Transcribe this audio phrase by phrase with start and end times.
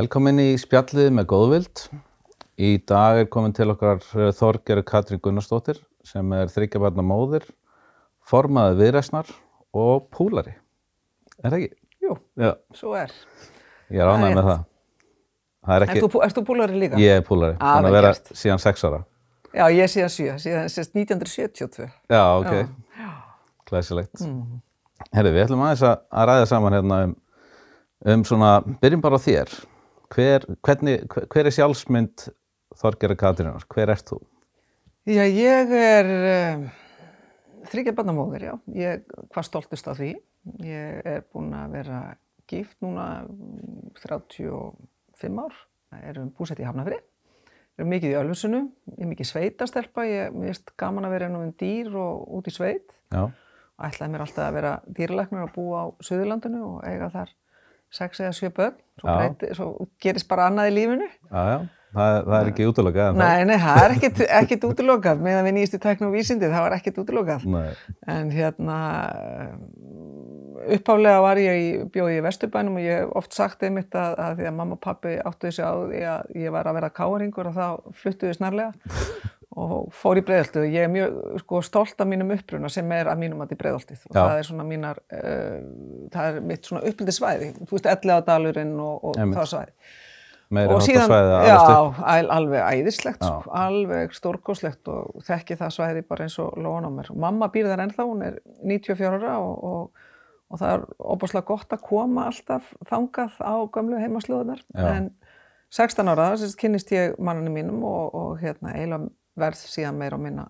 [0.00, 1.80] Velkomin í spjallið með góðvild.
[2.56, 3.98] Í dag er komin til okkar
[4.38, 5.76] Þorgeru Katrín Gunnarsdóttir
[6.08, 7.42] sem er þryggjabarna móðir,
[8.24, 9.28] formaði viðræsnar
[9.76, 10.54] og púlari.
[11.42, 11.68] Er það ekki?
[12.06, 13.12] Jú, Já, svo er.
[13.92, 14.62] ég er er með það.
[15.68, 17.00] Það er ekki, ert þú púlari líka?
[17.02, 18.30] ég er púlari, Ah, búin að vera gert.
[18.32, 19.04] síðan sex ára.
[19.52, 21.90] Já, ég sé að sjö, síðan sérst 1972.
[22.08, 22.68] Já, ok,
[23.68, 24.24] glæsilegt.
[24.24, 24.62] Mm.
[25.12, 27.14] Herri, við ætlum aðeins að, að ræða saman hérna um,
[28.06, 29.60] um svona, byrjum bara á þér.
[30.10, 32.24] Hver, hvernig, hver, er sjálfsmynd
[32.80, 33.62] Þorgeru Katrínar?
[33.70, 34.18] Hver ert þú?
[35.06, 36.64] Já, ég er um,
[37.70, 38.54] þryggja barnamóðir, já.
[38.74, 40.16] Ég hvað stoltist á því.
[40.66, 42.00] Ég er búin að vera
[42.50, 45.62] gift núna mm, 35 ár.
[46.00, 46.98] Erum búsett í Hafnafri.
[47.78, 48.64] Erum mikið í Ölfusinu.
[48.96, 50.08] Ég er mikið sveitastelpa.
[50.10, 52.98] Ég finnst gaman að vera ennum um dýr og út í sveit.
[53.14, 53.28] Já,
[53.78, 57.30] ætlaði mér alltaf að vera dýralæknir og búa á Suðurlandinu og eiga þar
[57.94, 59.68] sex eða sjö börn, svo, breyti, svo
[60.02, 61.10] gerist bara annað í lífinu.
[61.30, 61.60] já, já.
[61.90, 65.54] Það, það er ekki útlöka en Nei, nei, það er ekkit, ekkit útilokað, meðan við
[65.56, 67.42] nýjastu tækni og vísindi, það var ekkit útilokað.
[67.42, 67.56] það.
[67.56, 67.96] Nei.
[68.14, 68.76] En hérna,
[70.70, 74.38] uppháflega var ég í, bjóði í Vesturbænum og ég hef oft sagt einmitt að, að
[74.38, 77.50] því að mamma og pappi áttu þessi á því að ég var að vera káringur
[77.50, 77.66] og þá
[78.04, 78.72] fluttuðu snarlega
[79.58, 83.08] og fór í breiðaltið og ég er mjög sko, stolt af mínum uppruna sem er
[83.10, 84.20] að mínum að í breiðaltið og Já.
[84.20, 85.56] það er svona mínar, uh,
[86.14, 89.74] það er mitt svona upplitið svæði, þú veist, ellega dalurinn og, og það svæði.
[90.50, 91.58] Meiri Og síðan, svæði að já,
[92.34, 93.52] alveg æðislegt, sko, Já.
[93.66, 97.12] alveg stórkoslegt og þekki það svæði bara eins og lóan á mér.
[97.14, 100.08] Mamma býr þar ennþá, hún er 94 ára og, og,
[100.50, 104.64] og það er óbúslega gott að koma alltaf þangað á gömlu heimaslóðunar.
[104.74, 104.90] Já.
[104.90, 105.12] En
[105.70, 109.06] 16 ára, þess að kynnist ég manninu mínum og, og hérna, eiginlega
[109.40, 110.48] verð síðan meira og minna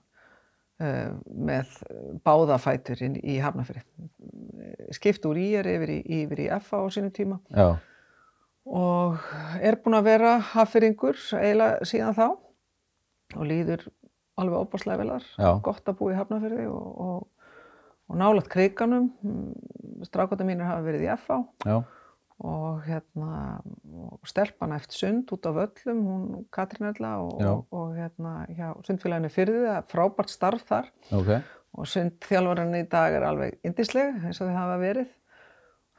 [0.83, 1.13] uh,
[1.51, 1.77] með
[2.27, 3.87] báðafætur í, Hafnafyrir.
[4.95, 7.41] Skipt úr í er yfir í, yfir í FA á sínu tíma.
[7.55, 7.79] Já,
[8.71, 9.19] og
[9.61, 13.87] er búin að vera haffyringur eiginlega síðan þá og líður
[14.41, 15.27] alveg óbáslega velar
[15.65, 17.55] gott að búa í Hafnarfirði og, og,
[18.11, 19.11] og nálægt kriganum
[20.07, 21.81] strákvæta mínir hafa verið í FA já,
[22.41, 23.33] og hérna
[23.91, 28.69] og stelpan eftir sund út á völlum hún Katrín Erla og, og, og hérna hjá
[28.87, 31.33] sundfélaginu fyrði það er frábært starf þar ok.
[31.77, 35.17] og sundþjálfarinn í dag er alveg indisleg eins og þau hafa verið.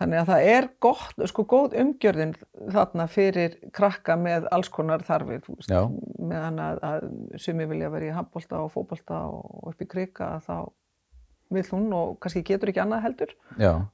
[0.02, 2.32] Þannig að það er gott, sko góð umgjörðin
[2.74, 5.44] þarna fyrir krakka með alls konar þarfir,
[6.18, 7.04] meðan að, að
[7.44, 10.56] sumi vilja vera í handbolta og fótbolta og upp í krika að þá
[11.52, 13.36] vil hún og kannski getur ekki annað heldur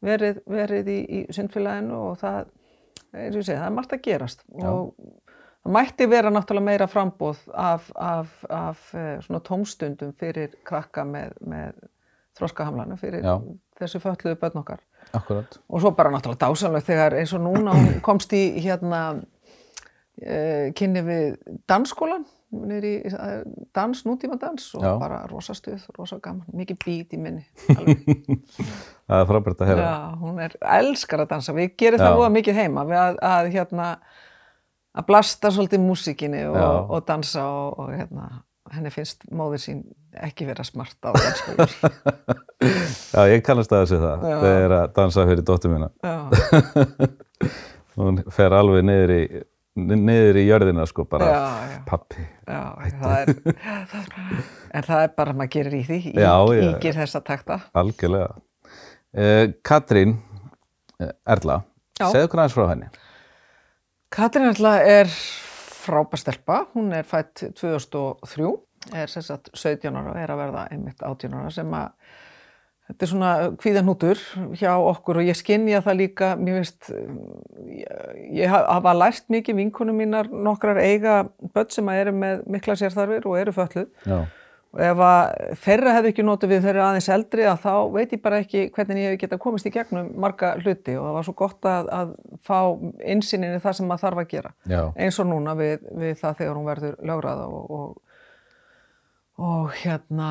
[0.06, 2.52] verið, verið í, í sundfélaginu og það,
[3.18, 4.70] ég segi, það er margt að gerast Já.
[4.72, 4.94] og
[5.68, 11.36] það mætti vera náttúrulega meira frambóð af, af, af eh, svona tómstundum fyrir krakka með,
[11.44, 11.82] með
[12.38, 13.36] þroskahamlanu fyrir Já.
[13.80, 14.84] þessu fölluðu börn okkar
[15.18, 15.60] akkurat.
[15.68, 21.04] og svo bara náttúrulega dásamlega þegar eins og núna hún komst í hérna uh, kynni
[21.06, 21.38] við
[21.70, 23.42] dansskólan niður í eh,
[23.76, 24.94] dans, nútíma dans og Já.
[25.02, 27.44] bara rosa stuð, rosa gaman, mikið bít í minni.
[29.08, 29.88] Það er frábært að heyra.
[29.90, 31.56] Já, hún er elskar að dansa.
[31.58, 32.06] Við gerum Já.
[32.06, 33.90] það voða mikið heima við að, að hérna
[34.98, 36.58] að blasta svolítið músikinni og,
[36.98, 38.30] og dansa og, og hérna
[38.74, 39.84] henni finnst móður sín
[40.26, 41.68] ekki vera smart á dansskólu.
[43.14, 44.26] Já, ég kannast að þessu það.
[44.28, 44.38] Já.
[44.50, 45.88] Er að dansa fyrir dóttur mína.
[47.98, 49.22] Hún fer alveg niður í,
[49.78, 51.40] niður í jörðina, sko, bara já,
[51.72, 52.26] já, pappi.
[52.46, 52.60] já,
[53.00, 53.32] það er,
[54.78, 56.62] en það er bara að maður gerir í því, í, Já, já.
[56.68, 57.58] ígir þessa takta.
[57.78, 58.30] Algjörlega.
[59.18, 60.18] Uh, Katrín
[61.02, 61.62] eh, Erla,
[61.98, 62.92] segðu hvernig aðeins frá henni.
[64.14, 68.54] Katrín Erla er frábær stelpa, hún er fætt 2003,
[68.96, 71.92] er sem sagt 17 ára og er að verða einmitt 18 ára sem að
[72.88, 74.22] þetta er svona kvíðanútur
[74.56, 76.88] hjá okkur og ég skinja það líka, mér finnst,
[78.32, 81.18] ég, hafa lært mikið vinkunum mínar nokkrar eiga
[81.52, 83.90] börn sem að eru með mikla sérþarfir og eru fölluð
[84.76, 85.22] og ef að
[85.64, 89.00] þeirra hefði ekki notið við þeirra aðeins eldri að þá veit ég bara ekki hvernig
[89.02, 90.98] ég hef geta komist í gegnum marga hluti.
[91.00, 92.12] Og það var svo gott að, að
[92.46, 92.58] fá
[93.16, 94.52] insinninni það sem maður þarf að gera.
[94.68, 98.22] Já, eins og núna við, við það þegar hún verður lögraða og, og,
[99.48, 100.30] og hérna,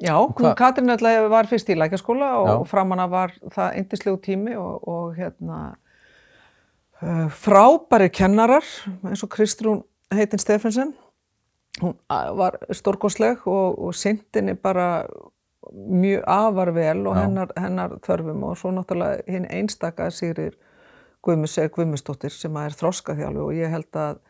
[0.00, 2.56] já, hvað- Katrín alltaf var fyrst í lækjaskóla og, Já.
[2.72, 5.62] framanna var það eindislegu tími og, og hérna
[7.02, 8.64] uh, frábæri kennarar
[9.04, 9.82] eins og Kristrún
[10.14, 10.94] heitin Stefensen
[11.82, 11.94] hún
[12.38, 15.06] var stórkostleg og, og sindinni bara
[15.72, 20.54] mjög afar vel og hennar, hennar þörfum og svo náttúrulega hinn einstaka Sigrir
[21.24, 24.20] Guðmus eða Guðmusdóttir sem að er þroska þjálfi og ég held að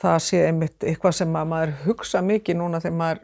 [0.00, 3.22] það sé einmitt eitthvað sem að maður hugsa mikið núna þegar maður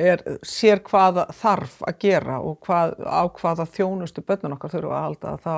[0.00, 5.06] er, sér hvað þarf að gera og hvað, á hvaða þjónustu börnun okkar þurfa að
[5.06, 5.54] halda þá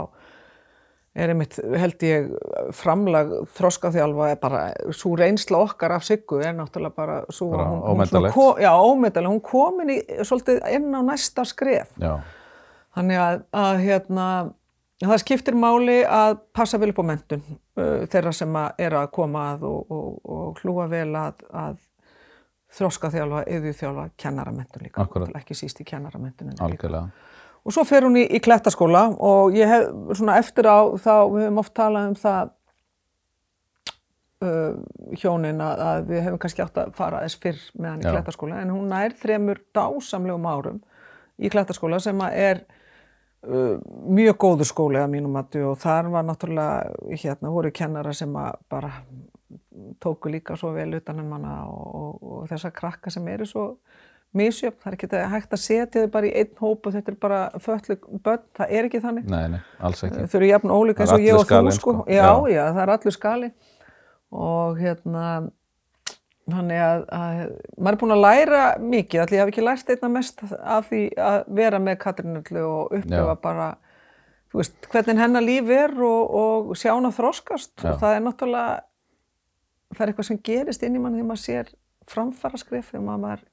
[1.13, 2.31] er einmitt, held ég,
[2.77, 4.63] framlag þroskaþjálfa er bara,
[4.97, 8.35] svo reynsla okkar af Siggu er náttúrulega bara svo, Bara hún, hún ómetanlegt.
[8.35, 12.15] ko, já, ómetanlega, hún komin í svolítið inn á næsta skref já,
[12.97, 14.27] þannig að, að hérna
[15.03, 19.09] það skiptir máli að passa vel upp á mentun uh, þeirra sem að er að
[19.13, 21.81] koma að og, og, og hlúa vel að, að
[22.73, 25.05] þroskaþjálfa, yðjúþjálfa, kennaramentun líka.
[25.05, 27.03] Náttúrulega ekki síst í kennaramentunum líka.
[27.63, 31.45] Og svo fer hún í, í klettaskóla og ég hef svona eftir á þá við
[31.47, 32.51] höfum oft talað um það
[34.43, 34.77] uh,
[35.19, 38.13] hjónin að, að við hefum kannski átt að fara þess fyrr með hann í Já.
[38.17, 40.81] klettaskóla en hún nær þremur dásamlegum árum
[41.39, 42.63] í klettaskóla sem að er
[43.47, 43.77] uh,
[44.11, 48.59] mjög góður skóli að mínum mati og þar var náttúrulega hérna voru kennara sem að
[48.73, 48.93] bara
[50.03, 53.67] tóku líka svo vel utan um hana og, og, og þessar krakka sem eru svo
[54.37, 57.17] misjöfn, það er ekki hægt að setja þau bara í einn hóp og þetta er
[57.21, 61.05] bara föllu börn, það er ekki þannig nei, nei, alls ekki þau eru jafn ólíka
[61.05, 61.77] eins er og ég og þú sko.
[61.79, 61.97] sko.
[62.09, 62.33] Já, Já.
[62.55, 63.51] já, það er allur skali
[64.33, 65.27] og hérna
[66.53, 67.41] þannig að, að
[67.77, 71.03] maður er búin að læra mikið, allir ég haf ekki lært einna mest af því
[71.31, 73.69] að vera með Katrinullu og upplifa bara
[74.53, 77.93] þú veist, hvernig hennar líf er og, og sjá hana þroskast Já.
[77.93, 78.75] og það er náttúrulega
[79.93, 81.73] það er eitthvað sem gerist inn í mann þegar maður sér
[82.11, 83.45] framfara skrif þegar maður,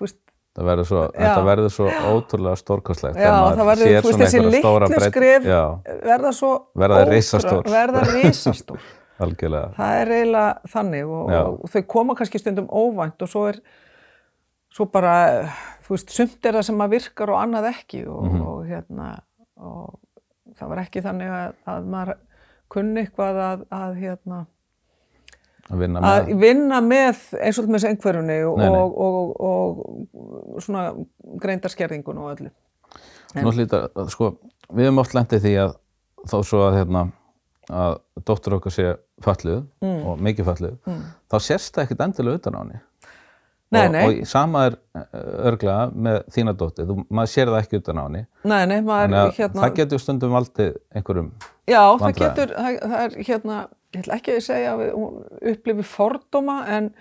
[0.00, 0.18] veist,
[0.56, 1.02] það verður svo,
[1.50, 5.60] verður svo ótrúlega stórkostlegt verður, þú veist, þessi litlu skrif já,
[6.06, 7.62] verða svo Verða risastór.
[7.70, 8.80] verða risastór.
[9.20, 9.74] Algjörlega.
[9.76, 13.58] Það er eiginlega þannig og, og þau koma kannski stundum óvænt og svo er
[14.72, 15.12] svo bara,
[15.84, 18.40] þú veist, sumt er það sem að virkar og annað ekki og, Mhm.
[18.46, 19.08] og hérna
[19.60, 19.98] og
[20.56, 22.14] það var ekki þannig að, að maður
[22.70, 24.38] kunni eitthvað að, að hérna
[25.70, 28.98] að vinna að með vinna með eins og með einhverjunni og, og,
[29.50, 29.80] og,
[30.56, 30.88] og svona
[31.42, 32.50] greindarskerðingun og öllu.
[33.38, 34.34] Nú hlýta, sko,
[34.74, 35.74] við höfum oft lendið því að
[36.30, 37.06] þó svo að hérna
[37.70, 38.86] að dóttur okkar sé
[39.22, 40.06] falluð Mm.
[40.10, 40.78] og mikið falluð,
[41.30, 42.80] þá sérst það ekkert endilega utan á henni.
[43.70, 44.00] Nei, og, nei.
[44.02, 44.76] og sama er
[45.46, 48.22] örglega með þína dóttir, þú, maður sér það ekki utan á henni.
[48.42, 51.28] Nei, nei, maður að hérna það getur stundum valdið einhverjum
[51.70, 53.58] Já, það getur, það, það er hérna,
[53.94, 55.18] ég ætla ekki að segja að hún
[55.52, 56.92] upplifi fordóma en,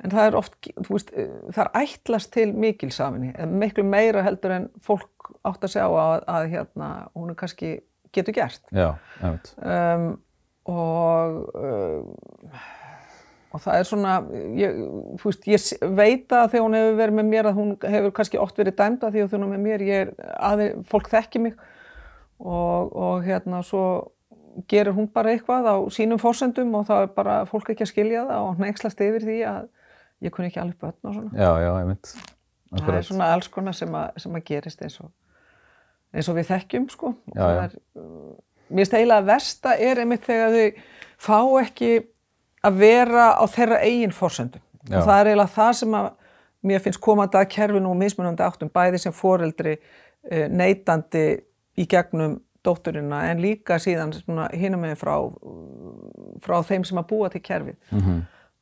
[0.00, 4.24] en það er oft, þú veist, eh, það er ætlast til mikilsaminni, en miklu meira
[4.26, 7.76] heldur en fólk átt að segja á að, að hérna, hún er kannski
[8.14, 8.62] getur gert.
[8.74, 8.92] já,
[9.22, 10.10] einmitt, Um,
[10.70, 12.14] og um,
[13.50, 14.14] og það er svona
[14.58, 14.78] ég,
[15.18, 18.40] þú veist, ég veit að þegar hún hefur verið með mér að hún hefur kannski
[18.42, 21.56] oft verið dæmda því að hún er með mér, ég er aðeins, fólk þekki mig
[22.38, 23.84] og, og hérna svo
[24.70, 28.26] gerir hún bara eitthvað á sínum fórsendum og þá er bara fólk ekki að skilja
[28.28, 29.64] það og hnekslast yfir því að
[30.26, 31.32] ég kunni ekki alveg börn og svona.
[31.34, 32.14] já, já, einmitt
[32.70, 35.10] Það er svona alls konar sem, að, sem að gerist eins og,
[36.14, 37.12] eins og við þekkjum sko.
[37.34, 37.62] Já, það já.
[37.64, 38.36] Er, uh,
[38.70, 40.84] mér eiginlega að versta er einmitt þegar þau
[41.26, 41.90] fá ekki
[42.66, 44.62] að vera á þeirra eigin forsendum.
[44.84, 45.00] Já.
[45.00, 46.08] Og það er eiginlega það sem að
[46.70, 51.26] mér finnst komandi að kerfinu og mismunandi áttum, bæði sem foreldri uh, neitandi
[51.80, 54.12] í gegnum dótturina en líka síðan
[54.52, 55.14] hinum með frá,
[56.44, 57.76] frá þeim sem að búa til kerfið.
[57.90, 58.18] Mhm.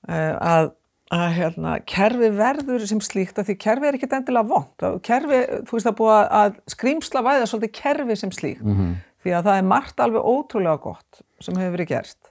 [0.09, 0.71] uh, að,
[1.11, 5.77] að hérna, kerfi verður sem slíkt að því kerfi er ekkert endilega vond kerfi, þú
[5.79, 8.95] veist er búið að- að skrýmsla væða svolítið kerfi sem slíkt Mhm.
[9.25, 12.31] því að það er margt alveg ótrúlega gott sem hefur verið gert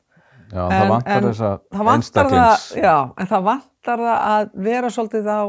[0.54, 5.42] já, það vantar það vantar einstaklings já, en það vantar það að vera svolítið á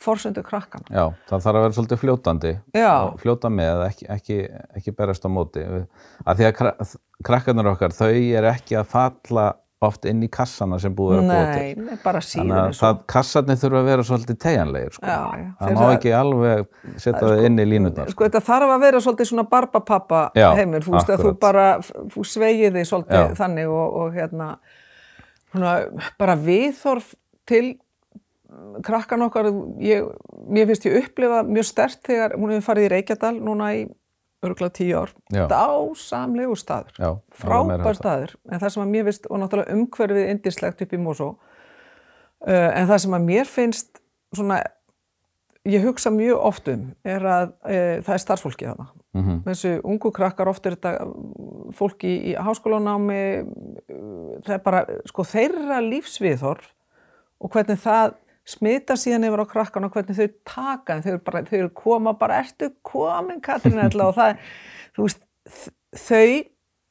[0.00, 2.52] forsöndu krakkana Já, það þarf að vera svolítið fljótandi
[3.22, 4.38] fljóta með, ekki, ekki,
[4.80, 6.76] ekki berast á móti að því að kra
[7.26, 9.50] krakkarnir okkar, þau er ekki að falla
[9.84, 13.58] oft inn í kassana sem búið að nei, til nei, bara þannig síður að kassarnir
[13.60, 15.06] þurfa að vera svolítið tegjanlegir sko.
[15.08, 15.46] Já, já.
[15.60, 16.66] það má ekki alveg
[17.00, 18.16] setja það inn í línutnar sko.
[18.16, 21.64] sko þetta þarf að vera svolítið svona barbapappa Já, heimur, þú veist að þú bara
[21.86, 23.38] þú svegið þig svolítið Já.
[23.40, 24.50] þannig og, og hérna
[25.54, 25.74] svona,
[26.20, 27.14] bara viðþorf
[27.48, 27.64] til
[28.86, 29.50] krakkan okkar
[29.82, 30.06] ég,
[30.48, 33.84] mér finnst ég upplifa mjög stert þegar hún hefur farið í Reykjadal núna í
[34.40, 35.12] örgulega tíu ár.
[35.50, 36.96] Dásamlegu staður.
[36.96, 38.34] Já, frábær staður.
[38.48, 42.88] En það sem að mér finnst og náttúrulega umhverfið indislegt upp í Mosó uh, en
[42.88, 44.00] það sem að mér finnst
[44.32, 44.62] svona
[45.68, 48.88] ég hugsa mjög oft um er að uh, það er starfsfólki þarna.
[49.10, 49.38] Mhm.
[49.42, 54.82] þessu ungu krakkar oft er þetta mm, fólk í, í háskólanámi uh, það er bara
[55.10, 56.70] sko þeirra lífsviðhorf
[57.40, 58.14] og hvernig það
[58.48, 62.14] smita síðan yfir á krakkan og hvernig þau taka þau, eru bara, þau eru koma
[62.18, 64.40] bara ertu komin Katrín og það
[64.96, 65.22] þú veist,
[65.96, 66.24] þau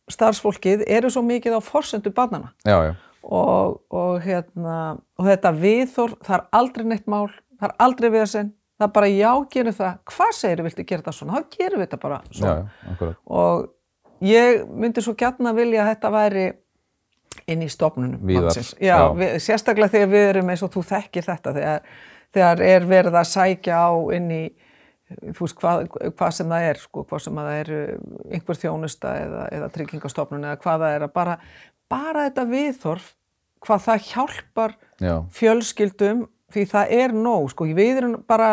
[0.10, 4.78] starfsfólkið eru svo mikið á forsendu barnana Já, já, og, og, hérna,
[5.20, 7.28] og þetta viðþór, það er aldrei neitt mál,
[7.60, 11.16] það er aldrei vesen, það er bara já, gerum það, hvað segir viltu gera þetta
[11.18, 12.56] svona, þá gerum við þetta bara svona.
[13.04, 16.48] já, og ég myndi svo gætna vilja að þetta væri
[17.50, 18.58] inn í stofnunum Víðar.
[18.78, 19.04] Já, já.
[19.18, 21.94] Við, sérstaklega þegar við erum eins og þú þekkir þetta þegar,
[22.38, 24.44] þegar er verið að sækja á inn í
[25.10, 25.88] þú veist hvað,
[26.18, 29.70] hvað sem það er sko, hvað sem að það er uh, einhver þjónusta eða, eða
[29.78, 31.38] tryggingastofnun eða hvað það er að bara,
[31.90, 33.08] bara þetta viðþorf
[33.66, 38.52] hvað það hjálpar Já, fjölskyldum því það er nóg sko, við erum bara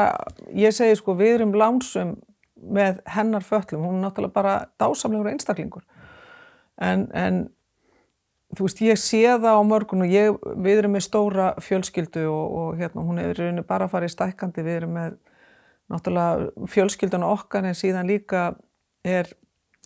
[0.56, 2.16] ég segi sko, við erum lánsum
[2.56, 5.84] með hennar föllum, hún er náttúrulega bara dásamlegur einstaklingur
[6.82, 7.44] en, en
[8.54, 12.58] þú veist, ég sé það á mörgun og ég, við erum með stóra fjölskyldu og,
[12.60, 15.16] og hérna, hún er rauninni bara að fara í stækkandi, við erum með
[15.92, 18.48] náttúrulega fjölskylduna okkar en síðan líka
[19.06, 19.30] er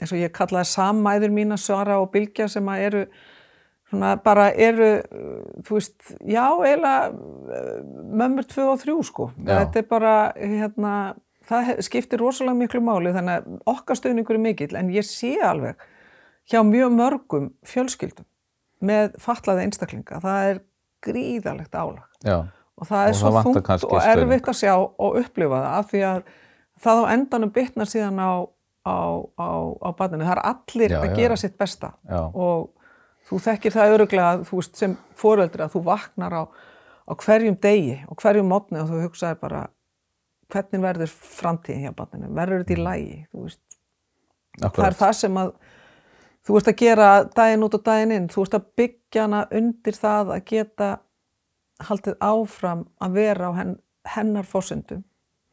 [0.01, 3.03] eins og ég kallaði sammæður mína Sara og Bilgja sem að eru
[3.91, 4.91] svona bara eru
[5.67, 7.75] þú veist, já, eiginlega uh,
[8.23, 9.59] mömmur tvö og þrjú sko Já.
[9.65, 10.95] þetta er bara, hérna
[11.51, 15.81] það skiptir rosalega miklu máli þannig að okkar stöðningur er mikill en ég sé alveg
[16.51, 18.27] hjá mjög mörgum fjölskyldum
[18.81, 20.21] með fatlaði einstaklinga.
[20.25, 20.61] Það er
[21.05, 22.07] gríðalegt álag.
[22.25, 22.39] Já,
[22.81, 26.03] og það er Og svo þungt og erfitt að sjá og upplifa það af því
[26.11, 26.21] að
[26.81, 28.33] það á endanum bytnar síðan á,
[28.89, 28.97] á,
[29.37, 29.51] á,
[29.85, 30.25] á barninu.
[30.27, 31.17] Það er allir Já, að já.
[31.21, 31.95] gera sitt besta.
[32.09, 32.23] Já.
[32.35, 32.71] og
[33.31, 36.43] þú þekkir það öruglega þú veist sem foreldri að þú vaknar á,
[37.07, 39.61] á hverjum degi og hverjum mótni og þú hugsaðir bara
[40.51, 43.77] hvernig verður framtíðin hjá barninu, verður þetta í lægi, þú veist
[44.65, 45.53] það er það sem að
[46.47, 48.29] þú ert að gera daginn út og daginn inn.
[48.33, 50.91] Þú ert að byggja hana undir það að geta
[51.89, 53.75] haldið áfram að vera á henn,
[54.09, 55.05] hennar fósundum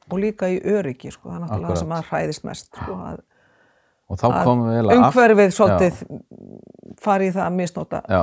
[0.07, 3.23] og líka í öryggi sko, það er náttúrulega það sem að hræðist mest sko, að,
[4.07, 5.97] Og þá að umhverfið svolítið
[7.03, 8.21] fari í það að misnota Já,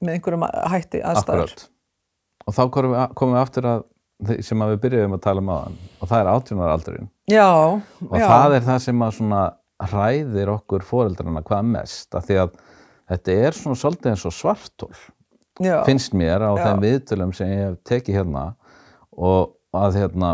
[0.00, 1.42] með einhverjum hætti aðstæður.
[1.42, 1.66] Akkurat.
[2.46, 3.84] Og þá komum við, komum við aftur að
[4.24, 8.16] því sem að við byrjuðum að tala um aðan og það er átjónaraldurinn já, og
[8.16, 9.40] já, það er það sem að svona
[9.82, 12.56] hræðir okkur foreldrana hvað mest af því að
[13.10, 14.94] þetta er svona svolítið eins og svartól
[15.60, 16.62] já, finnst mér á Já.
[16.64, 18.46] þeim viðtölum sem ég hef tekið hérna
[19.12, 20.32] og að hérna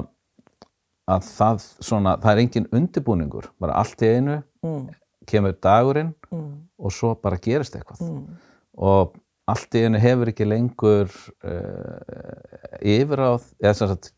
[1.11, 4.85] að það svona, það er engin undirbúningur bara allt í einu mm,
[5.29, 8.05] kemur dagurinn mm, og svo bara gerist eitthvað.
[8.07, 8.39] Mm,
[8.79, 9.17] og
[9.51, 14.13] allt í einu hefur ekki lengur uh, yfiráð eða sem sagt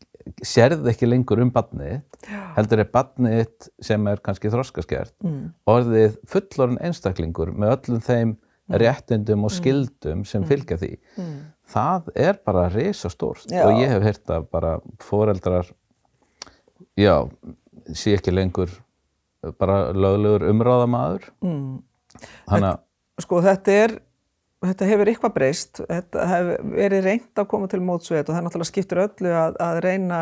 [0.45, 1.99] sérð ekki lengur um barnið
[2.55, 8.35] heldur er barnið þitt sem er kannski þroskaskert mm, orðið fullorinn einstaklingur með öllum þeim
[8.81, 10.95] réttindum og skildum sem fylgja því.
[11.19, 11.35] Mm.
[11.69, 13.65] það er bara risastórt Já.
[13.67, 14.71] og ég hef heyrt að bara
[15.03, 15.69] foreldrar
[16.97, 17.27] já,
[17.93, 18.73] sé ekki lengur
[19.59, 21.29] bara löglegur umráðamaður.
[21.45, 21.83] Mm.
[22.49, 22.81] þannig að
[23.21, 23.99] sko þetta er
[24.65, 25.81] þetta hefur eitthvað breyst.
[25.85, 29.79] Þetta hefur verið reynt að koma til mótsveit og það náttúrulega skiptir öllu að, að
[29.85, 30.21] reyna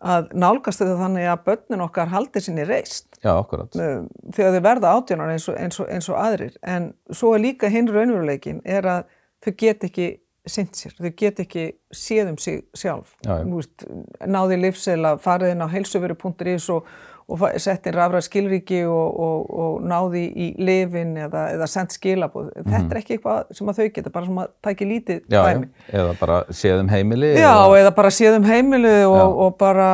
[0.00, 3.08] að nálgast þetta þannig að börnin okkar haldi sinni reist.
[3.20, 3.74] Já, akkurat.
[3.76, 6.56] Þegar þau verða átjónar eins og, eins, og, eins og aðrir.
[6.64, 9.02] En svo er líka hinn raunveruleikin er að
[9.44, 10.08] þau get ekki
[10.46, 13.44] sinnt sér, þau get ekki séð um sig sjálf Já, já.
[13.54, 13.84] Veist,
[14.26, 16.86] náði lífseila, farið inn á heilsuveri.is og,
[17.30, 21.92] og fa- sett inn rafræð skilríki og, og, og náði í lifin eða, eða sendt
[21.94, 25.30] skilabóð þetta er ekki eitthvað sem að þau geta bara sem að tæki lítið Mhm.
[25.30, 25.68] já, já, dæmi
[26.00, 29.06] eða bara séðum heimili Já, eða, eða bara séð um heimilu Já.
[29.12, 29.90] og, og bara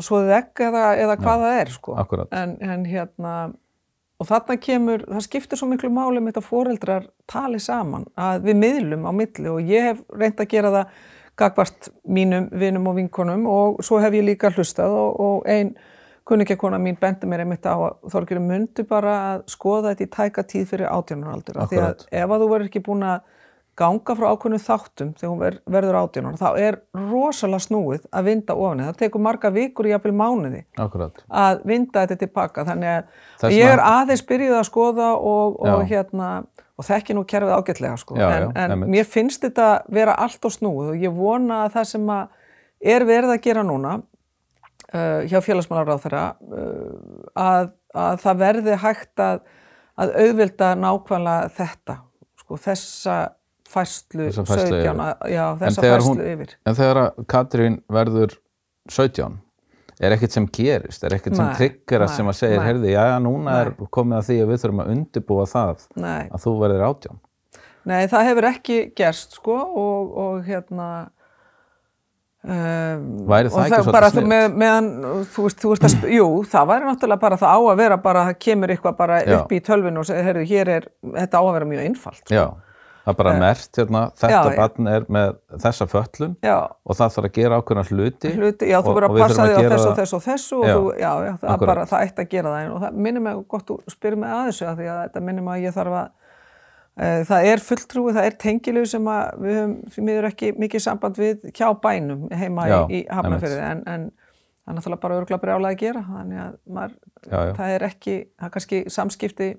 [0.00, 1.96] svoðið egg eða, eða hvað það er sko.
[2.32, 3.32] En, en hérna
[4.20, 8.58] og þarna kemur, það skiptir svo miklu máli með þetta foreldrar tali saman að við
[8.60, 9.48] miðlum á milli.
[9.48, 10.98] Og ég hef reynd að gera það
[11.40, 15.72] gagvart mínum vinum og vinkonum og svo hef ég líka hlustað og, og ein
[16.28, 20.44] kunningjakona mín bendi mér einmitt á að Þorgjörum myndi bara að skoða þetta í tæka
[20.52, 23.24] tíð fyrir átjónaraldur af því að ef að þú verður ekki búin að
[23.78, 28.56] ganga frá ákveðnu þáttum þegar hún ver, verður átjónar þá er rosalega snúið að vinda
[28.56, 28.96] ofni það.
[29.00, 31.22] Tekur marga vikur í jafnvel mánuði akkurat.
[31.28, 32.90] að vinda þetta tilbaka þannig
[33.46, 36.30] að ég er aðeins byrjuð að skoða og, og hérna
[36.80, 38.16] og þekki nú kerfið ágætlega sko.
[38.16, 41.74] Já, en, já, en mér finnst þetta vera allt og snúið og ég vona að
[41.78, 42.38] það sem að
[42.94, 46.94] er verið að gera núna uh, hjá félagsmálaráð þeirra uh,
[47.36, 49.42] að, að það verði hægt að,
[50.00, 51.98] að auðvilda nákvæmlega þetta
[52.40, 53.18] sko þessa
[53.70, 55.04] færslu, Þessa færslu 17 yfir.
[55.04, 58.36] að- já, þessa færslu hún- yfir En þegar Katrín verður
[58.90, 59.38] 17
[60.00, 62.66] er ekkert sem gerist, er ekkert sem nei, sem að segja, nei.
[62.66, 63.86] heyrði, já, núna er Nei.
[63.92, 66.28] komið að því að við þurfum að undirbúa það Nei.
[66.32, 67.18] að þú verður 18
[67.84, 70.86] Nei, það hefur ekki gerst sko og, og hérna
[72.44, 74.30] um, Væri það ekki svolítið sniðugt?
[74.32, 74.88] með, meðan,
[75.34, 78.24] þú veist, þú veist að, jú, það væri náttúrulega bara það á að vera bara,
[78.30, 79.36] það kemur eitthvað bara Já.
[79.42, 80.88] upp í tölvinu og segir, heyrðu, hér er,
[81.20, 82.34] þetta á að vera mjög einfalt sko.
[82.34, 82.44] Já,
[83.04, 87.14] það er bara mert hérna, þetta Já, barn er með þessa föllun já, og það
[87.16, 89.54] þarf að gera ákveðna hluti hluti, já, þú og- verður og að við passa því
[89.56, 92.24] á þessu og þessu og þessu og þú, já, já, það, er bara, það ætti
[92.24, 92.72] að gera það.
[92.74, 95.46] Og það minnir mig gott þú spyrir mig að þessu að því að þetta minnir
[95.46, 96.08] mig að ég þarf að
[97.00, 100.84] e, það er fulltrúi, það er tengilu sem að við höfum því miður ekki mikið
[100.84, 104.10] samband við hjá bænum heima Já, í, í Hafnarfyrði en, en
[104.60, 106.94] það er náttúrulega bara örgulega brjálega að gera þannig að maður,
[107.56, 109.50] það er ekki það er kannski samskipti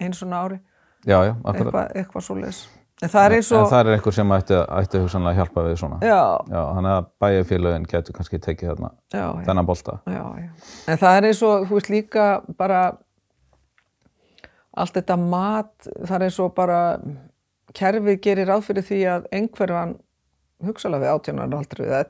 [0.00, 0.60] einu svona ári.
[1.06, 1.60] Já, já, akkurat.
[1.60, 2.60] Eitthvað, eitthvað svoleiðis
[3.00, 5.64] en það er eins en og það er einhver sem ætti, ætti hugsanlega að hjálpa
[5.66, 6.00] við svona.
[6.04, 9.96] Já, Já, þannig að bæjarfélögin getur kannski tekið þarna já, þennan bolta.
[10.06, 10.50] Já, já.
[10.90, 12.28] En það er eins og, þú veist líka
[12.60, 12.82] bara
[14.80, 16.80] allt þetta mat, það er eins og bara
[17.76, 19.94] kerfið gerir ráð fyrir því að einhverjan,
[20.66, 22.02] hugsalega við átjónan aldrei, eða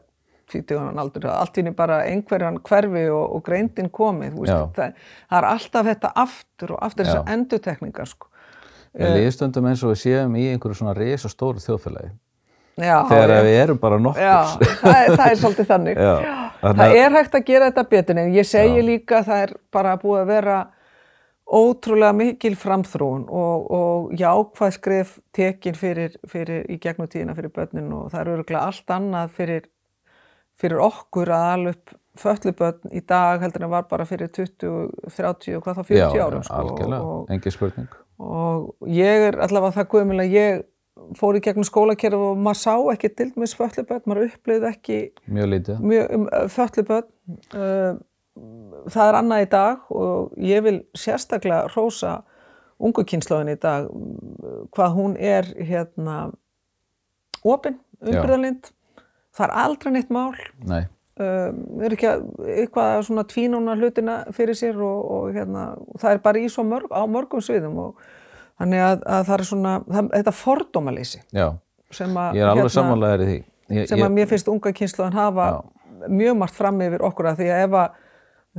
[0.51, 4.97] tvítugunan aldrei, allt í henni bara einhverjan hverfi og, og greindin komið, þú veist, það,
[5.31, 8.30] það er alltaf þetta aftur og aftur þessar endutekningar, sko.
[8.99, 12.11] Við líðstundum eins og við séum í einhverju svona risa stóru þjóðfélagi.
[12.81, 13.43] Já, þegar já.
[13.45, 14.37] við erum bara nokkur Já,
[14.81, 15.99] það er, það er svolítið þannig.
[16.01, 16.13] Já,
[16.61, 19.53] Það að- er hægt að gera þetta betur en ég segi líka að það er
[19.73, 20.59] bara búið að vera
[21.51, 27.91] ótrúlega mikil framþróun og, og jákvæð skref tekin fyrir, fyrir í gegnum tíðina fyrir börnin
[27.97, 29.65] og það er örgulega allt annað fyrir,
[30.61, 35.57] fyrir okkur að alveg upp föllubörn í dag heldur en var bara fyrir 20, 30
[35.59, 37.91] og hvað þá 40 já, árum sko, algjörlega, og, engin spurning
[38.21, 40.63] og ég er allavega það guðmjöl að ég
[41.17, 44.99] fór í gegnum skólakerfi og maður sá ekki til með föllubörn, maður upplifði ekki
[45.33, 45.81] mjög lítið.
[45.81, 46.27] Um,
[47.57, 47.95] uh,
[48.91, 52.19] það er annað í dag og ég vil sérstaklega rósa
[52.81, 53.89] ungu kynslóðin í dag
[54.77, 56.31] hvað hún er hérna
[57.45, 58.71] opin, umbyrðalind
[59.37, 60.33] það er aldrei neitt mál.
[60.69, 60.85] Nei,
[61.21, 62.25] um, er ekki að
[62.55, 65.67] eitthvað svona tvínóna hlutina fyrir sér og, og hérna,
[66.01, 68.07] það er bara í svo mörg, á mörgum sviðum og
[68.61, 71.47] þannig að, að það er svona það, þetta fordómalýsi já,
[71.97, 73.37] sem að ég er alveg hérna, því.
[73.71, 75.51] Ég, sem að ég, mér finnst unga kynsluðan hafa
[76.09, 78.01] mjög margt fram yfir okkur að því að ef að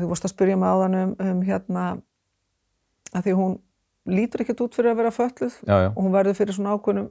[0.01, 1.85] þú vorst að spyrja mig áðan um, um hérna
[3.11, 3.57] að því hún
[4.11, 5.89] lítur ekkert út fyrir að vera fölluð Já, já.
[5.91, 7.09] og hún verður fyrir svona ákveðnum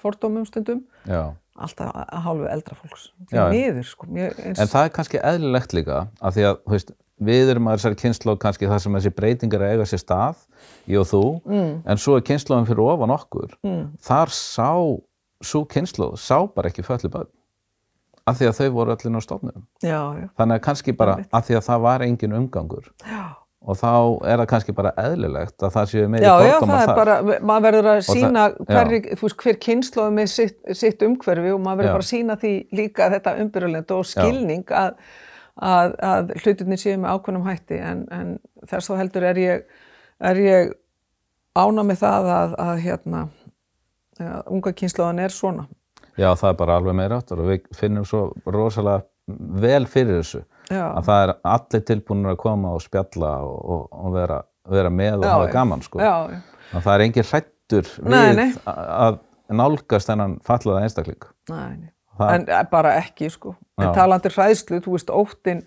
[0.00, 0.82] fordómum stundum.
[1.08, 1.34] Já.
[1.60, 3.06] Alltaf að að hálfu eldra fólks.
[3.30, 7.68] Miður sko eins, En það er kannski eðlilegt líka af því að veist, við erum
[7.68, 10.40] að þessari kynnslóð kannski það sem þessi breytingar eiga sér stað
[10.88, 11.74] ég og þú, mm.
[11.84, 13.58] en svo er kynnslóðin fyrir ofan okkur.
[13.66, 13.82] Mm.
[14.06, 14.70] þar sá,
[15.44, 17.28] svo kynnslóð sá bara ekki föllu börn
[18.28, 21.46] af því að þau voru allir á stofnum já, já, þannig að kannski bara af
[21.48, 22.90] því að það var engin umgangur.
[23.04, 23.24] Já,
[23.60, 23.92] og þá
[24.24, 27.00] er það kannski bara eðlilegt að það séu meiri já, já fordómar það er þar.
[27.00, 28.54] bara maður verður að sína já.
[28.70, 31.96] hver, hver kynsluð með sitt, sitt umhverfi og maður verður Já.
[31.98, 34.94] bara að sína því líka þetta umbyrjulegnd og skilning að,
[35.70, 37.80] að, að hlutinni séu með ákveðnum hætti.
[37.84, 38.32] En, en
[38.70, 39.82] þess þá heldur er ég,
[40.30, 40.72] er ég
[41.60, 43.26] ána með það að, að hérna
[44.20, 45.68] að unga kynsluðan er svona.
[46.16, 49.04] Já, það er bara alveg meira áttur og við finnum svo rosalega
[49.60, 50.84] vel fyrir þessu Já.
[50.94, 55.18] að það er allir tilbúinir að koma og spjalla og, og, og vera, vera með
[55.18, 55.98] og Já, hafa gaman sko.
[56.04, 58.48] að það er engin hrættur Nei, við nei.
[58.70, 59.18] að
[59.50, 61.90] að nálgast þennan fallaða einstakling Nei, nei.
[62.20, 63.54] En eh, bara ekki sko.
[63.80, 63.94] en Já.
[63.96, 65.64] talandi hræðslu, þú veist óttin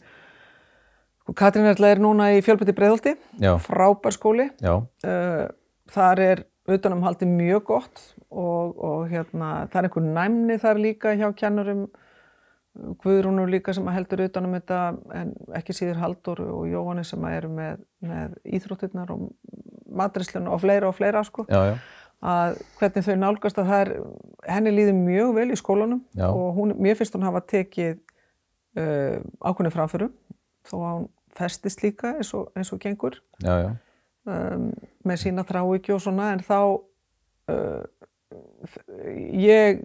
[1.24, 5.48] sko, Katrín Erla er núna í fjölbytti breiðholti Já, frábær skóli uh,
[5.92, 11.28] þar er utanumhaldi mjög gott og, og hérna, það er einhver næmni þar líka hjá
[11.36, 11.88] kennurum
[12.73, 14.77] Guðrúnur líka sem heldur utanum þetta
[15.13, 19.27] en ekki síður Haldur og Jóhanni sem eru með, með íþróttirnar og
[19.93, 21.45] matrislun og fleira og fleira sko.
[21.51, 21.75] Já, já,
[22.23, 23.91] að hvernig þau nálgast að það er
[24.55, 26.27] henni líður mjög vel í skólanum Já.
[26.29, 27.97] og hún, mér finnst hún hafa tekið
[28.79, 30.13] uh, ákveðni framförum
[30.69, 33.19] þó að hún festist líka eins og, eins og gengur.
[34.23, 34.69] Um,
[35.03, 36.59] með sína þráhyggju og svona en þá
[37.51, 37.81] uh,
[39.36, 39.83] ég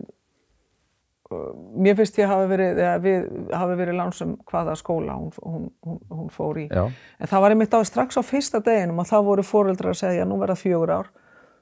[1.77, 6.01] mér finnst ég hafi verið eða við hafi verið lánsum hvaða skóla hún, hún, hún,
[6.09, 6.67] hún fór í.
[6.73, 6.87] Já.
[6.89, 10.27] en það var einmitt á strax á fyrsta deginum og þá voru fóreldrar að segja
[10.29, 11.15] nú verða fjögur ár.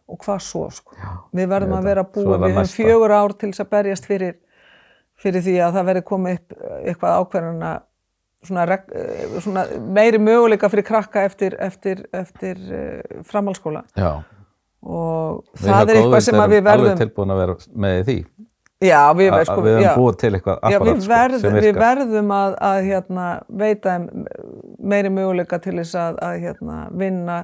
[0.07, 0.95] Og hvað svo sko?
[1.35, 4.37] Við verðum að vera búið, við höfum fjögur ár til þess að berjast fyrir
[5.21, 7.73] fyrir því að það verði komið upp eh, eitthvað ákveðuna
[8.47, 14.11] svona, eh, svona meiri möguleika fyrir krakka eftir, eftir, eftir uh, framhalskóla já.
[14.85, 18.19] og það er eitthvað sem að við erum alveg verðum tilbúin að vera með því
[18.85, 21.83] já, við, að, sko, við höfum búið til eitthvað við, sko, verð, sem við virkar.
[21.87, 23.27] verðum að, að hérna,
[23.65, 23.97] veita
[24.93, 27.41] meiri möguleika til þess að, að hérna, vinna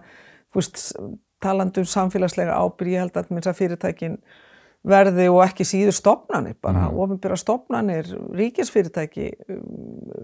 [0.52, 0.80] fúst,
[1.42, 4.18] talandi um samfélagslega ábyrg ég held að minnst að fyrirtækin
[4.82, 7.00] verði og ekki síður stopnanir bara, mm.
[7.04, 10.22] ofinbyrja stopnanir, ríkisfyrirtæki um,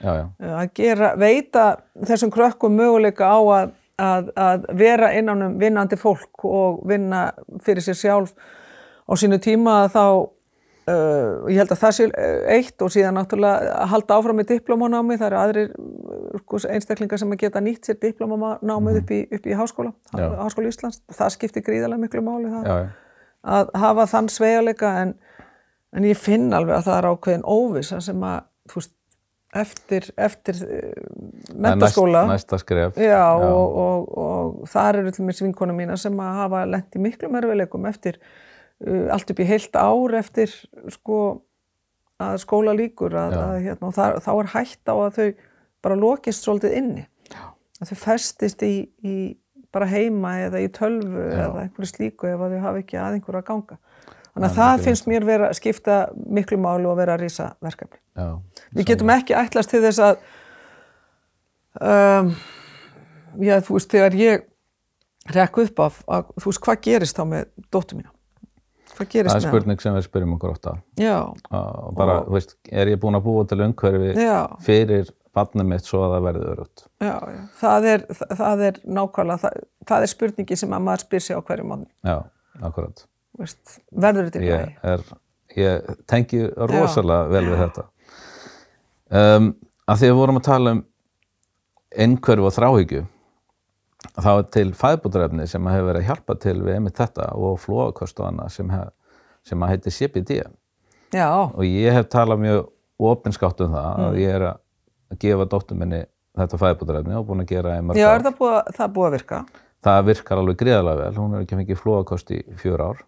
[0.00, 0.14] já,
[0.62, 1.66] að gera, veita
[2.08, 7.28] þessum krökkum möguleika á að, að, að vera innan um vinnandi fólk og vinna
[7.64, 8.32] fyrir sér sjálf
[9.06, 10.02] á sínu tíma þá
[10.90, 12.06] uh, ég held að það sé
[12.56, 17.22] eitt og síðan náttúrulega að halda áfram með diplómanámi, það eru aðrir uh, sko, einstaklingar
[17.22, 20.26] sem að geta nýtt sér diplómanámið upp, í, upp í háskóla Já.
[20.42, 22.76] Háskóla Íslands, það skiptir gríðarlega miklu máli það, já,
[23.56, 25.16] að hafa þann sveigaleika en,
[25.96, 28.94] en ég finn alveg að það er ákveðin óvisa sem að þú veist,
[29.56, 31.04] eftir, eftir uh,
[31.54, 32.98] mentaskóla næst, næsta skref.
[33.00, 37.00] Já, Og, og, og þar eru til mér vinkonu mína sem að hafa lent í
[37.00, 38.34] miklu merfileikum eftir uh,
[38.84, 40.52] allt upp í heilt ár eftir
[40.92, 41.20] sko
[42.20, 45.26] að skóla líkur að, að, hérna, og það, þá er hægt á að þau
[45.86, 47.42] bara lokist svolítið inni Já.
[47.80, 49.16] að þau festist í, í
[49.72, 51.42] bara heima eða í tölvu Já.
[51.46, 53.78] eða einhverju slíku ef að þau hafa ekki að einhverju að ganga
[54.36, 54.86] Það þannig að það mikilvægt.
[54.86, 55.94] finnst mér vera skipta
[56.38, 58.26] miklu máli og vera að rísa verkefni já,
[58.76, 60.18] Við getum ekki ætlast til þess að
[61.80, 62.34] um,
[63.40, 64.44] já, þú veist, þegar ég
[65.36, 68.12] rekk upp af, að, þú veist, hvað gerist þá með dóttur mína?
[68.96, 70.72] Hvað gerist það er með spurning sem við spyrjum okkur ofta?
[71.00, 71.16] Já,
[71.52, 75.84] og bara, Og- veist, er ég búin að búa til umhverfi já, fyrir barnið mitt
[75.84, 77.42] svo að það verði örugt já, já.
[77.60, 79.58] Það, er, það, það er nákvæmlega, það,
[79.90, 81.86] það er spurningi sem að maður spyr sig á hverju mánu.
[82.08, 82.16] já,
[82.70, 83.04] akkurat.
[83.36, 84.54] Veist, verður þetta í
[84.94, 85.04] er,
[85.56, 87.84] ég tengi rosalega vel við þetta.
[89.12, 89.50] Um,
[89.86, 90.80] að því að við vorum að tala um
[91.96, 93.02] einhverfu og þráhyggju
[94.14, 97.58] þá er til fæðbútarefni sem að hefur verið að hjálpa til við einmitt þetta og
[97.60, 98.88] flóakost og annað sem, hef,
[99.44, 100.38] sem að heiti CBD
[101.14, 102.66] Já, og ég hef talað mjög
[102.98, 104.04] opinskátt um það Mm.
[104.08, 106.04] að ég er að gefa dóttur minni
[106.36, 109.06] þetta fæðbútarefni og búin að gera í mörg já, er það búið, að- það búið
[109.06, 109.44] að virka?
[109.86, 113.04] það virkar alveg gríðarlega vel, hún er ekki fengið flóakost í fjör ár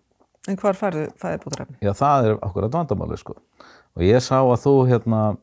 [0.48, 1.76] En hvar færðu fæðibútrefni?
[1.82, 3.34] Já, það er akkurat vandamáli sko.
[3.96, 5.36] og ég sá að þú hérna,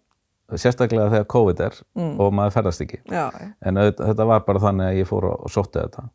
[0.54, 2.20] sérstaklega þegar COVID er Mm.
[2.20, 3.00] og maður ferðast ekki.
[3.10, 3.30] Já,
[3.66, 6.10] en þetta var bara þannig að ég fór og, sótti þetta.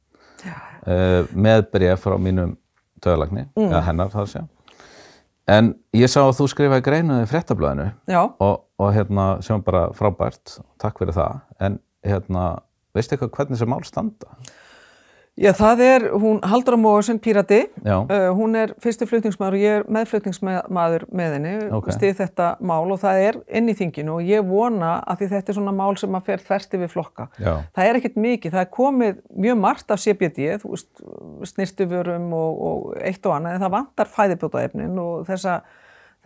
[0.87, 2.57] Uh, með bref frá mínum
[3.03, 3.69] töðalagni, Mm.
[3.73, 4.43] eða hennar það sé.
[5.49, 9.89] En ég sá að þú skrifaði greinu í fréttablaðinu já, og, og hérna, sem bara
[9.93, 10.61] frábært.
[10.79, 12.61] Takk fyrir það, en hérna
[12.95, 14.27] veistu eitthvað hvernig sem mál standa?
[15.39, 19.63] Já, það er, hún Haldur á Móðursson, Pírati, Já, Uh, hún er fyrsti flutningsmaður og
[19.63, 21.91] ég er meðflutningsmaður með henni, Ok.
[21.95, 25.53] stið þetta mál og það er inn í þinginu og ég vona að því þetta
[25.53, 27.29] er svona mál sem að fer þversti við flokka.
[27.39, 30.91] já, Það er ekkert mikið, það er komið mjög margt af CBD, þú veist,
[31.55, 35.61] snirtuvörum og, og eitt og annað, en það vantar fæðibjótaefnin og þessa,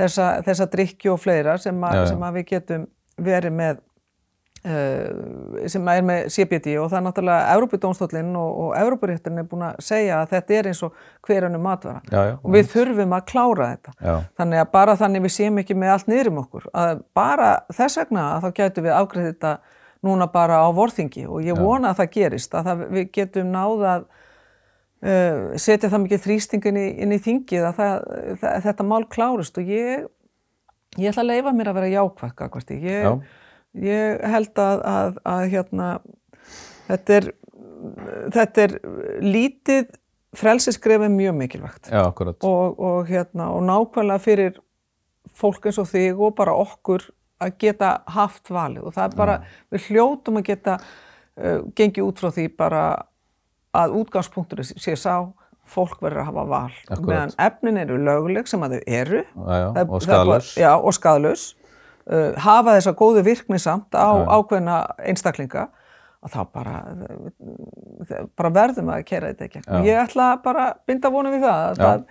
[0.00, 2.86] þessa, þessa drikki og fleira sem, a, sem að við getum
[3.20, 3.83] verið með
[4.64, 9.82] sem er með CBD og það er náttúrulega Európudómstóllinn og, og Európuréttin er búin að
[9.84, 10.94] segja að þetta er eins og
[11.26, 12.00] hverjanu matvara.
[12.08, 13.94] Já, já, og við þurfum að klára þetta.
[14.00, 17.50] Já, þannig að bara þannig við séum ekki með allt niður um okkur að bara
[17.76, 19.54] þess vegna að þá getum við afgreið þetta
[20.04, 21.26] núna bara á vorþingi.
[21.28, 24.08] Og ég vona að það gerist að það, við getum náða að
[25.04, 29.04] uh, setja það mikið þrýsting inn í, inn í þingið að það, það, þetta mál
[29.12, 29.60] klárist.
[29.60, 30.08] Og ég
[30.96, 31.90] ég ætla að leifa mér að vera
[33.18, 33.42] því.
[33.74, 35.88] Ég, já, held að, að, að hérna
[36.88, 37.32] þetta er
[38.34, 38.74] þetta er
[39.24, 39.92] lítið
[40.34, 41.90] frelsiskref er mjög mikilvægt.
[41.92, 42.38] Já, akkurat.
[42.46, 44.58] Og, og, hérna, og nákvæmlega fyrir
[45.34, 47.06] fólk eins og þig og bara okkur
[47.44, 48.88] að geta haft valið.
[48.88, 49.38] Og það er bara,
[49.74, 52.84] við hljótum að geta uh, gengið út frá því bara
[53.74, 55.26] að útgangspunktur sé sá,
[55.64, 56.72] fólk verður að hafa val.
[56.84, 57.06] Akkúrat.
[57.08, 59.22] meðan efnin eru löguleg sem að þau eru.
[59.24, 61.54] Já, já, og það
[62.06, 64.26] er já, uh, hafa þessa góðu virkni samt á Já.
[64.38, 65.68] ákveðna einstaklinga
[66.24, 69.64] og þá bara, uh, bara verðum að kera þetta ekki.
[69.66, 69.82] Já.
[69.84, 71.84] Ég ætla bara að binda vonum við það að Já.
[71.84, 72.04] það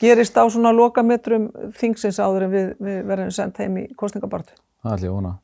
[0.00, 4.54] gerist á svona lokametrum þingsins áður en við, við verðum sendt heim í kostningabartu.
[4.82, 5.38] Það er vona.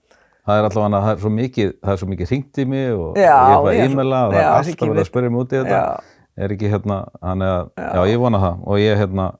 [0.47, 3.17] Það er allavega, það er svo mikið, það er svo mikið hringt í mig og
[3.19, 5.53] Já, ég er svo- e-maila og það já, er alltaf verið að spyrja mig út
[5.53, 5.81] í þetta.
[5.81, 6.13] Já.
[6.37, 8.01] Er ekki hérna, hann er að, já.
[8.13, 9.39] ég vona það og ég hérna eh,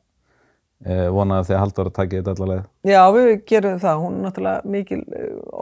[0.85, 2.65] vona að haldur að taka þetta allavega.
[2.85, 4.01] Já, við gerum það.
[4.03, 4.99] Hún er náttúrulega mikil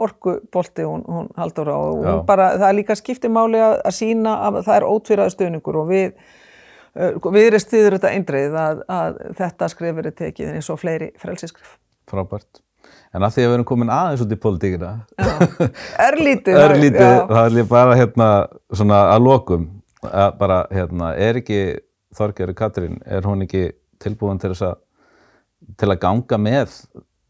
[0.05, 3.95] orkubolti, hún, hún haldur á og hún bara, það er líka skipti máli að, að
[3.95, 8.83] sína að það er ótvíraði stöðningur og við uh, við erum stiður þetta eindreið að,
[8.97, 11.77] að þetta skrif verið tekið eins og fleiri frelsiskrif.
[12.11, 12.61] Frábært.
[13.15, 14.91] En að því að við erum komin aðeins út í pólitíkina,
[16.09, 16.57] Örlítið.
[16.59, 18.27] örlítið, þá ætlum ég bara hérna
[18.75, 19.69] svona að lokum,
[20.05, 21.61] að bara hérna, er ekki
[22.15, 23.69] Þorgerður Katrín, er hún ekki
[24.03, 24.75] tilbúin til þess að
[25.79, 26.73] til að ganga með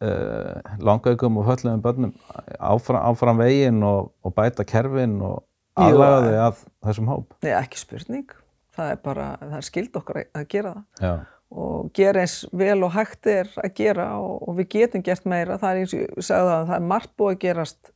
[0.03, 2.15] uh, langaukum og höllum börnum
[2.59, 5.43] áfram, áfram veginn og, og bæta kerfin og
[5.75, 7.37] aðlaga þau að þessum hóp.
[7.43, 8.27] Nei, ekki spurning.
[8.75, 11.07] Það er bara, það er skild okkar að gera það.
[11.07, 11.15] Já,
[11.55, 15.59] og gera eins vel og hægt er að gera og, og við getum gert meira
[15.61, 17.91] það er eins og ég sagði að það er margt búið að gerast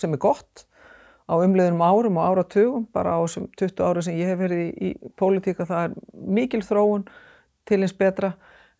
[0.00, 0.64] sem er gott
[1.30, 4.90] á umliðunum árum og áratugum bara á þessum 20 ára sem ég hef verið í,
[4.90, 7.06] í pólitíka það er mikil þróun
[7.68, 8.34] til eins betra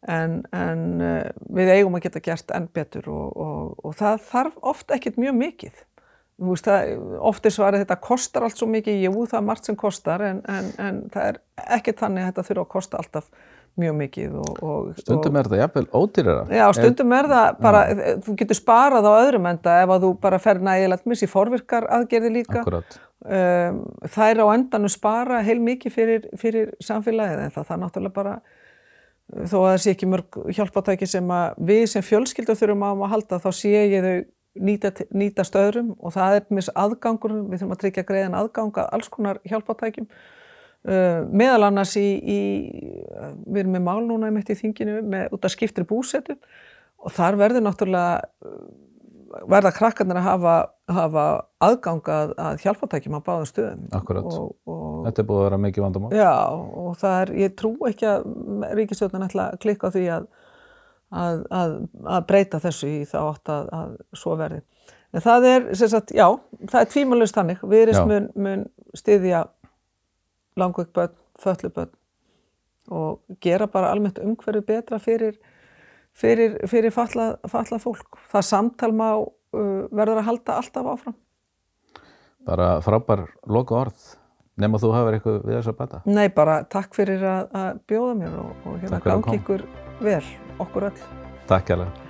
[0.08, 4.58] en, en uh, við eigum að geta gert enn betur og, og, og það þarf
[4.72, 5.86] oft ekkert mjög mikið.
[6.40, 6.94] Veist, það,
[7.28, 10.38] oft er svarið þetta kostar allt svo mikið, jú það er margt sem kostar en,
[10.48, 11.40] en, en það er
[11.76, 13.26] ekkert þannig að þetta þurfa að kosta alltaf
[13.80, 16.46] mjög mikið og, og, Stundum er þetta jafnvel ódýrara.
[16.56, 17.82] Já, stundum er það bara,
[18.24, 22.32] þú getur sparað á öðrum enda ef að þú bara fer nægilegt missi forvirkar aðgerði
[22.40, 22.64] líka.
[22.64, 22.98] Akkurat.
[23.20, 27.82] Um, það er á endanum spara heil mikið fyrir, fyrir samfélagið en það, það er
[27.84, 28.34] náttúrulega bara
[29.30, 33.10] þó að það sé ekki mörg hjálpátæki sem að við sem fjölskyldur þurfum á að
[33.14, 34.16] halda þá sé ég þau
[34.66, 38.92] nýta, nýta stöðrum og það er mis aðgangur, við þurfum að tryggja greiðan aðgang að
[38.96, 42.40] alls konar hjálpátækjum uh, meðal annars í, í
[43.46, 46.36] við erum með mál núna í þinginu með, út af skiptri búsetu
[47.00, 48.18] og þar verður náttúrulega
[49.50, 50.54] verða krakkarnir að hafa,
[50.96, 51.24] hafa
[51.62, 53.86] aðgangað að hjálpatækjum á báðum stöðum.
[54.40, 54.54] Og,
[55.06, 56.10] Þetta er búið að vera mikið vandamál.
[56.16, 56.32] já,
[56.84, 58.26] og það er, ég trú ekki að
[58.78, 60.26] ríkistjórnin ætla að klikka því að,
[61.10, 61.76] að, að,
[62.16, 64.60] að breyta þessu í þá átt að, að svo verði.
[65.10, 66.26] En það er, sem sagt, já,
[66.70, 67.62] það er tvímalust þannig.
[67.62, 67.70] Já.
[67.72, 69.44] Viðrist mun, mun styðja
[70.60, 71.96] langveik börn, föllu börn
[72.90, 75.36] og gera bara almennt umhverju betra fyrir,
[76.16, 78.18] fyrir, fyrir fallað, fallað fólk.
[78.32, 79.08] Það samtal má
[79.52, 81.16] verður að halda alltaf áfram.
[82.48, 84.06] Bara frábær loka orð.
[84.60, 86.02] Nefn þú hafur eitthvað við þess að bæta.
[86.10, 89.64] Nei, bara takk fyrir að, að bjóða mér og, og hérna gangi ykkur
[90.04, 90.22] vel,
[90.60, 91.02] okkur öll.
[91.48, 92.09] Takk hérlega.